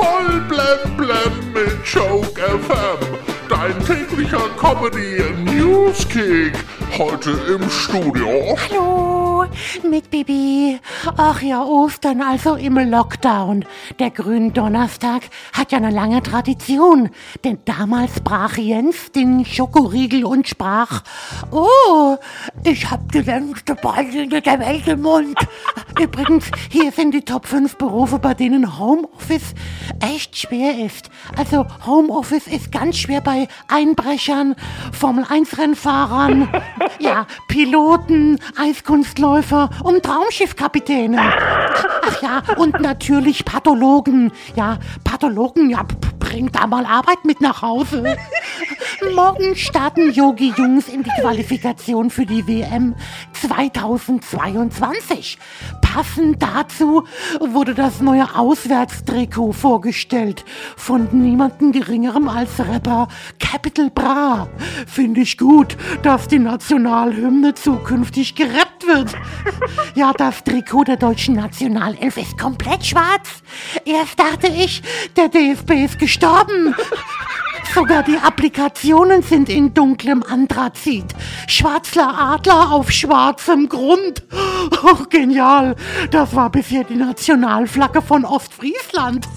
[0.00, 3.18] Voll blem blem mit Joke FM.
[3.50, 6.54] Dein täglicher Comedy Newskick.
[6.96, 8.56] Heute im Studio.
[8.70, 9.44] Hallo,
[9.88, 10.80] mit Bibi.
[11.18, 13.66] Ach ja, Ostern, also im Lockdown.
[13.98, 17.10] Der Gründonnerstag hat ja eine lange Tradition.
[17.44, 21.02] Denn damals brach Jens den Schokoriegel und sprach,
[21.50, 22.16] Oh,
[22.64, 25.38] ich hab die längste Beine der Welt im Mund.
[25.98, 29.54] Übrigens, hier sind die Top 5 Berufe, bei denen Homeoffice
[30.00, 31.10] echt schwer ist.
[31.36, 34.54] Also Homeoffice ist ganz schwer bei Einbrechern,
[34.92, 36.48] Formel 1 Rennfahrern,
[36.98, 41.20] ja, Piloten, Eiskunstläufer und Traumschiffkapitäne.
[41.20, 44.32] Ach ja, und natürlich Pathologen.
[44.54, 45.84] Ja, Pathologen, ja,
[46.18, 48.16] bringt da mal Arbeit mit nach Hause.
[49.08, 52.94] Morgen starten Yogi Jungs in die Qualifikation für die WM
[53.32, 55.38] 2022.
[55.80, 57.04] Passend dazu
[57.40, 60.44] wurde das neue Auswärtstrikot vorgestellt
[60.76, 64.48] von niemandem geringerem als Rapper Capital Bra.
[64.86, 69.16] Finde ich gut, dass die Nationalhymne zukünftig gerappt wird.
[69.94, 73.42] Ja, das Trikot der deutschen Nationalelf ist komplett schwarz.
[73.86, 74.82] Erst dachte ich,
[75.16, 76.74] der DFB ist gestorben.
[77.74, 81.04] Sogar die Applikationen sind in dunklem Anthrazit.
[81.46, 84.22] Schwarzler Adler auf schwarzem Grund.
[84.82, 85.76] Oh, genial.
[86.10, 89.28] Das war bisher die Nationalflagge von Ostfriesland.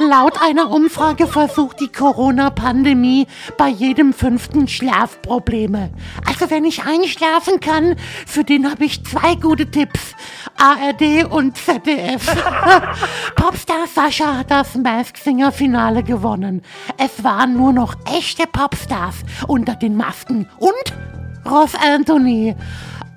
[0.00, 5.90] Laut einer Umfrage versucht die Corona-Pandemie bei jedem fünften Schlafprobleme.
[6.24, 10.07] Also wenn ich einschlafen kann, für den habe ich zwei gute Tipps.
[10.58, 12.26] ARD und ZDF.
[13.36, 16.62] Popstar Sascha hat das Mask Singer Finale gewonnen.
[16.96, 20.48] Es waren nur noch echte Popstars unter den Masken.
[20.58, 20.94] Und
[21.48, 22.56] Ross Anthony.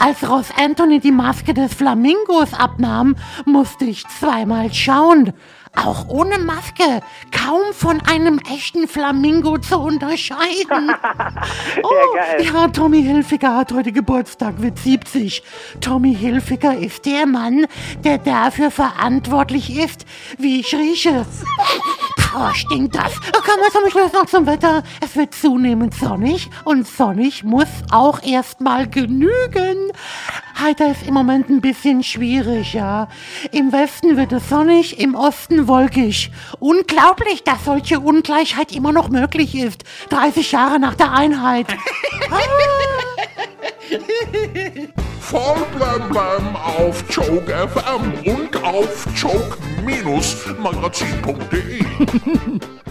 [0.03, 5.31] Als Ross Anthony die Maske des Flamingos abnahm, musste ich zweimal schauen.
[5.75, 10.91] Auch ohne Maske, kaum von einem echten Flamingo zu unterscheiden.
[11.83, 12.45] Oh, geil.
[12.45, 15.43] ja, Tommy Hilfiger hat heute Geburtstag, wird 70.
[15.79, 17.65] Tommy Hilfiger ist der Mann,
[18.03, 20.05] der dafür verantwortlich ist,
[20.37, 21.25] wie ich rieche.
[22.33, 23.19] Oh, stinkt das.
[23.19, 24.83] Kommen wir zum Schluss noch zum Wetter.
[25.03, 29.91] Es wird zunehmend sonnig und sonnig muss auch erstmal genügen.
[30.59, 33.09] Heiter ist im Moment ein bisschen schwierig, ja.
[33.51, 36.31] Im Westen wird es sonnig, im Osten wolkig.
[36.59, 39.83] Unglaublich, dass solche Ungleichheit immer noch möglich ist.
[40.09, 41.67] 30 Jahre nach der Einheit.
[45.19, 49.05] Voll blem blem auf Joke FM und auf
[49.81, 51.81] minus magasin.de